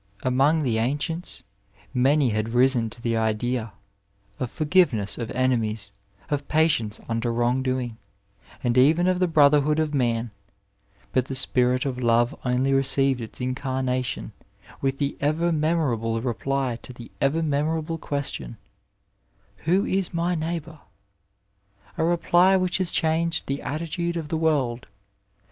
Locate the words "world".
24.37-24.87